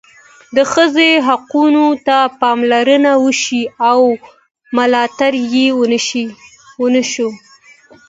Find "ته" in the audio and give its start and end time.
2.07-2.17